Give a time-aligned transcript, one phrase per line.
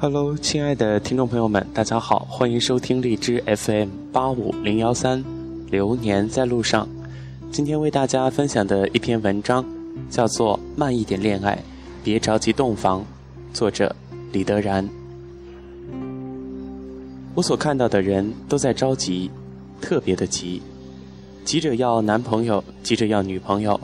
[0.00, 5.24] Hello，亲爱的听众朋友们，大家好，欢迎收听荔枝 FM 八五零幺三，
[5.72, 6.88] 流年在路上。
[7.50, 9.64] 今天为大家分享的一篇文章，
[10.08, 11.60] 叫做《慢一点恋爱，
[12.04, 13.00] 别着急洞房》，
[13.52, 13.92] 作者
[14.30, 14.88] 李德然。
[17.34, 19.28] 我所看到的人都在着急，
[19.80, 20.62] 特别的急，
[21.44, 23.80] 急着要男朋友，急着要女朋友，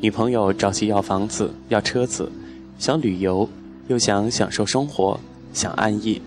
[0.00, 2.30] 女朋友着急要房子、要车子，
[2.78, 3.48] 想旅游，
[3.88, 5.18] 又想享受生活。
[5.52, 6.20] 想安逸，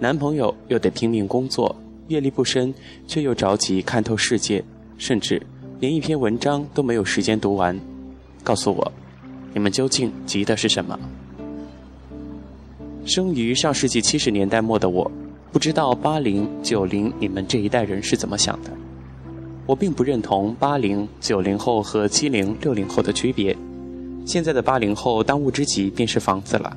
[0.00, 1.74] 男朋友又得拼命工作，
[2.08, 2.74] 阅历不深，
[3.06, 4.62] 却又着急看透世界，
[4.98, 5.40] 甚至
[5.80, 7.78] 连一篇文章都没有时间读完。
[8.42, 8.92] 告诉我，
[9.52, 10.98] 你们究竟急的是什么？
[13.06, 15.10] 生于上世纪七十年代末的我，
[15.52, 18.70] 不知道八零九零你们这一代人是怎么想的。
[19.66, 23.56] 我并不认同八零九零后和七零六零后的区别。
[24.26, 26.76] 现在的八零后当务之急便是房子了。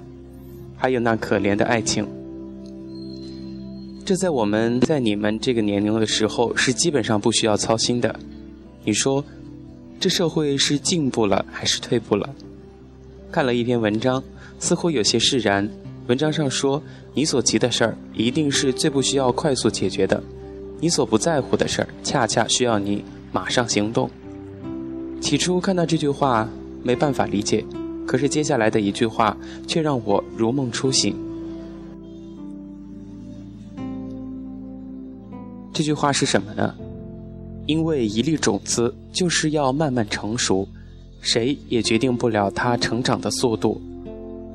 [0.77, 2.07] 还有那可怜的爱情，
[4.05, 8.17] 这在我们在你们这个年龄的时候是基本上不需要操心的。
[8.85, 9.25] 你说，
[9.99, 12.29] 这社会是进步了还是退步了？
[13.31, 14.23] 看了一篇文章，
[14.59, 15.67] 似乎有些释然。
[16.05, 16.81] 文章上说，
[17.13, 20.23] 你所急的事儿一定是最不需要快速解决的，
[20.79, 24.09] 你所不在乎的事儿，恰恰需要你马上行动。
[25.19, 26.47] 起初看到这句话，
[26.83, 27.65] 没办法理解。
[28.07, 31.15] 可是接下来的一句话却让我如梦初醒。
[35.73, 36.73] 这句话是什么呢？
[37.67, 40.65] 因为一粒种子就是要慢慢成熟，
[41.19, 43.79] 谁也决定不了它成长的速度，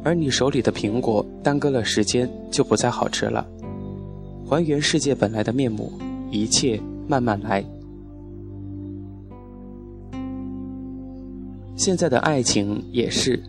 [0.03, 3.47] 而你手里的苹果耽搁了时间就不再好吃了。
[4.47, 5.92] 还原世界本来的面目，
[6.31, 7.62] 一切慢慢来。
[11.75, 13.42] 现在的爱情也是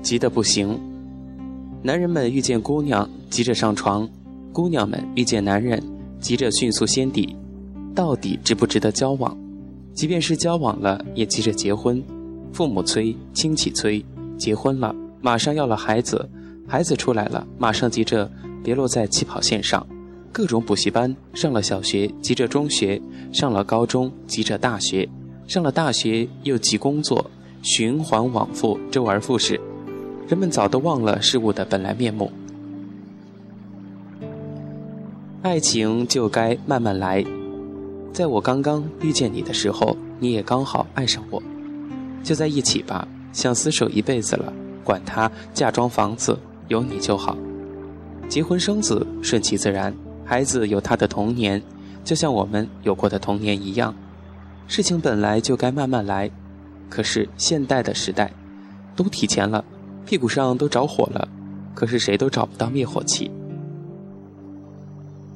[0.00, 0.78] 急得不行，
[1.82, 4.08] 男人们遇见姑娘急着上床，
[4.52, 5.82] 姑娘们遇见男人
[6.20, 7.36] 急着迅速先底，
[7.94, 9.36] 到底值不值得交往？
[9.92, 12.02] 即便是交往了，也急着结婚，
[12.52, 14.04] 父母催，亲戚催，
[14.38, 16.28] 结婚了马上要了孩子，
[16.66, 18.30] 孩子出来了马上急着
[18.62, 19.86] 别落在起跑线上，
[20.32, 23.00] 各种补习班上了小学急着中学，
[23.32, 25.08] 上了高中急着大学，
[25.46, 27.30] 上了大学又急工作。
[27.64, 29.58] 循环往复，周而复始，
[30.28, 32.30] 人们早都忘了事物的本来面目。
[35.40, 37.24] 爱情就该慢慢来，
[38.12, 41.42] 在我刚刚遇见你的时候，你也刚好爱上我，
[42.22, 44.52] 就在一起吧，想厮守一辈子了，
[44.84, 46.38] 管他嫁妆房子，
[46.68, 47.34] 有你就好，
[48.28, 51.62] 结婚生子顺其自然，孩子有他的童年，
[52.04, 53.94] 就像我们有过的童年一样，
[54.66, 56.30] 事情本来就该慢慢来。
[56.94, 58.30] 可是现代的时代，
[58.94, 59.64] 都提前了，
[60.06, 61.28] 屁股上都着火了，
[61.74, 63.28] 可是谁都找不到灭火器。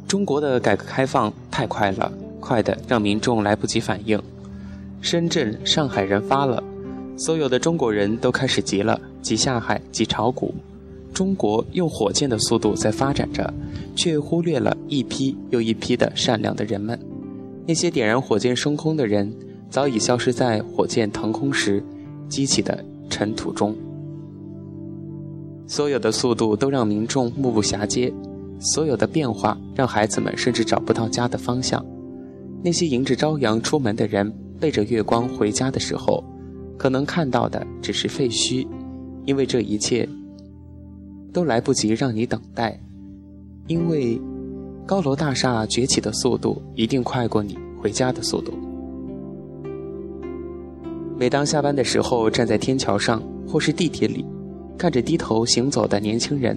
[0.07, 4.23] 中国的改革开放太快了，快的让民众来不及反应。
[5.01, 6.63] 深圳、上海人发了，
[7.17, 10.55] 所有的中国人都开始急了，急下海，急炒股。
[11.13, 13.53] 中国用火箭的速度在发展着，
[13.97, 16.97] 却忽略了一批又一批的善良的人们，
[17.67, 19.35] 那些点燃火箭升空的人。
[19.71, 21.83] 早已消失在火箭腾空时
[22.29, 23.75] 激起的尘土中。
[25.67, 28.13] 所有的速度都让民众目不暇接，
[28.59, 31.85] 所有的变化让孩子们甚至找不到家的方向。
[32.65, 36.25] 那些迎着朝阳出门的人，背着月光回家的时候，
[36.77, 38.67] 可能看到的只是废墟，
[39.27, 40.09] 因为这一切
[41.33, 42.81] 都来不及让你等待，
[43.67, 44.21] 因为
[44.87, 48.55] 高楼大厦崛起的速度一定快过你回家的速度。
[51.19, 54.25] 每当下班的时候，站在天桥上或是地铁里，
[54.79, 56.57] 看着低头行走的年轻人，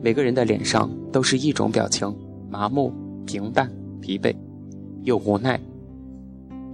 [0.00, 2.14] 每个人的脸上都是一种表情：
[2.48, 2.92] 麻木、
[3.26, 3.68] 平淡、
[4.00, 4.32] 疲惫，
[5.02, 5.58] 又无奈。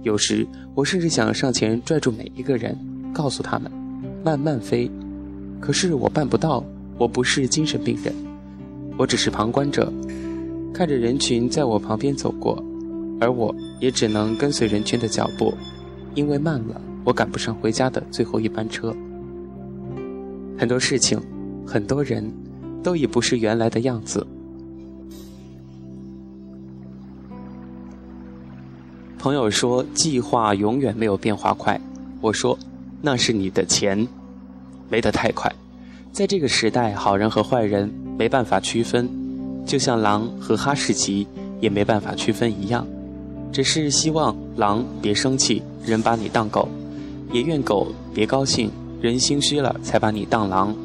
[0.03, 0.45] 有时
[0.75, 2.77] 我甚至想上前拽住每一个人，
[3.11, 3.71] 告诉他们：
[4.23, 4.89] 慢慢飞。
[5.59, 6.63] 可是我办不到，
[6.99, 8.13] 我不是精神病人，
[8.95, 9.91] 我只是旁观者，
[10.71, 12.63] 看着人群在我旁边走过，
[13.19, 15.51] 而我也只能跟随人群的脚步，
[16.13, 16.79] 因为慢了。
[17.07, 18.93] 我赶不上回家的最后一班车，
[20.59, 21.17] 很多事情，
[21.65, 22.29] 很多人，
[22.83, 24.27] 都已不是原来的样子。
[29.17, 31.79] 朋友说计划永远没有变化快，
[32.19, 32.59] 我说
[33.01, 34.05] 那是你的钱，
[34.89, 35.49] 没得太快。
[36.11, 37.89] 在这个时代，好人和坏人
[38.19, 39.09] 没办法区分，
[39.65, 41.25] 就像狼和哈士奇
[41.61, 42.85] 也没办法区分一样。
[43.49, 46.67] 只是希望狼别生气，人把你当狗。
[47.31, 48.71] 也愿狗别高兴，
[49.01, 50.75] 人心虚了才把你当狼。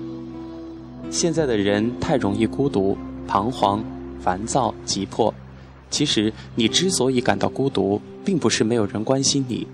[1.11, 2.97] 现在的人太容易孤独、
[3.27, 3.83] 彷徨、
[4.21, 5.33] 烦躁、急迫。
[5.91, 9.67] 其实，你之所以感到孤独，并不是没有人关心你，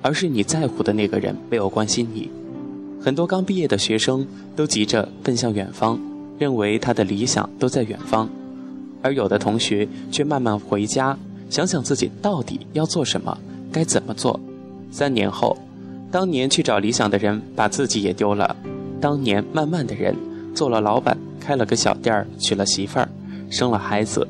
[0.00, 2.30] 而是你在乎的那个人没有关心你。
[3.02, 5.98] 很多刚毕业的学生都急着奔向远方，
[6.38, 8.28] 认为他的理想都在远方，
[9.02, 11.18] 而有的同学却慢慢回家，
[11.50, 13.36] 想想自己到底要做什么，
[13.72, 14.38] 该怎么做。
[14.92, 15.56] 三年后，
[16.10, 18.56] 当年去找理想的人把自己也丢了，
[19.00, 20.14] 当年慢慢的人
[20.54, 23.08] 做了老板，开了个小店儿，娶了媳妇儿，
[23.50, 24.26] 生了孩子。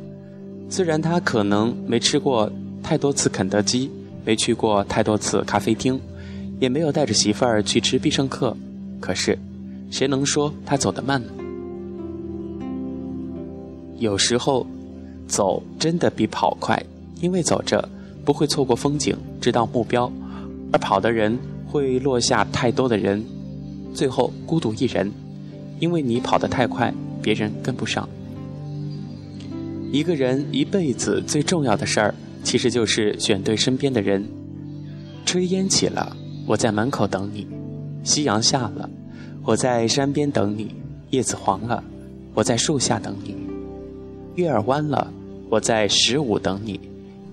[0.69, 2.51] 虽然他可能没吃过
[2.83, 3.91] 太多次肯德基，
[4.25, 6.01] 没去过太多次咖啡厅，
[6.59, 8.57] 也没有带着媳妇儿去吃必胜客，
[8.99, 9.39] 可是，
[9.91, 11.29] 谁能说他走得慢呢？
[13.99, 14.67] 有时候，
[15.29, 16.83] 走真的比跑快，
[17.21, 17.89] 因为走着
[18.25, 20.11] 不会错过风景，知道目标；
[20.73, 23.25] 而跑的人会落下太多的人，
[23.95, 25.11] 最后孤独一人，
[25.81, 28.09] 因为你跑得太快，别人跟不上。
[29.93, 34.25] 一个人一辈子最重要的事儿，其实就是选对身边的人。
[35.25, 36.17] 炊烟起了，
[36.47, 37.47] 我在门口等你；
[38.05, 38.89] 夕阳下了，
[39.45, 40.67] 我在山边等你；
[41.11, 41.83] 叶子黄了，
[42.35, 43.35] 我在树下等你；
[44.35, 45.13] 月儿弯了，
[45.49, 46.79] 我在十五等你；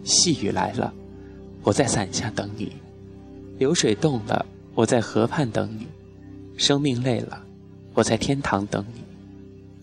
[0.03, 0.93] 细雨来了，
[1.63, 2.67] 我在伞下等你；
[3.63, 4.45] 流水动了，
[4.75, 5.85] 我在河畔等你；
[6.57, 7.41] 生命累了，
[7.93, 8.99] 我在天堂等你；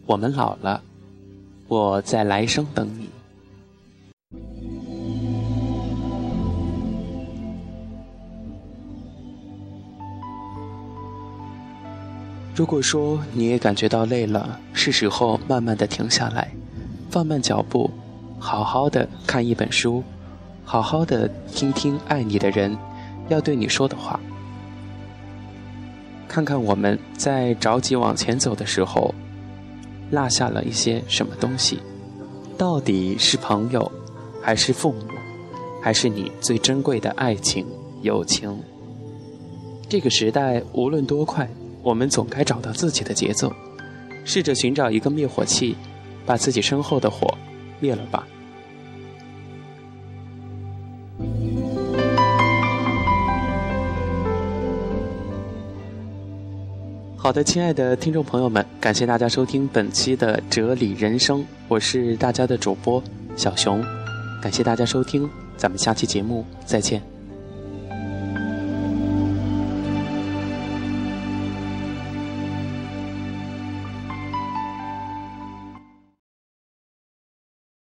[0.04, 0.82] 我们老了。
[1.66, 3.08] 我在来生等你。
[12.54, 16.52] 如果说你也感觉到累了，是时候慢慢的停下来，
[17.08, 17.90] 放慢脚步，
[18.38, 20.04] 好好的看一本书，
[20.64, 22.76] 好好的听听爱你的人
[23.30, 24.20] 要对你说的话，
[26.28, 29.14] 看看我们在着急往前走的时候。
[30.10, 31.78] 落下了一些什么东西？
[32.58, 33.88] 到底是朋友，
[34.42, 35.04] 还是父母，
[35.80, 37.64] 还是你最珍贵的爱情、
[38.02, 38.58] 友情？
[39.88, 41.48] 这个时代无论多快，
[41.80, 43.52] 我们总该找到自己的节奏，
[44.24, 45.76] 试着寻找一个灭火器，
[46.26, 47.32] 把自己身后的火
[47.78, 48.26] 灭了吧。
[57.30, 61.38] 好的，亲爱的听众朋友们，感谢大家收听本期的《哲理人生》，
[61.68, 63.00] 我是大家的主播
[63.36, 63.80] 小熊，
[64.42, 67.19] 感谢大家收听，咱们下期节目再见。